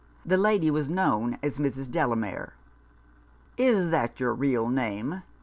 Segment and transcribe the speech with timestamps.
[0.25, 1.91] This lady was known as Mrs.
[1.91, 2.55] Delamere."
[3.69, 5.21] Is that your real name?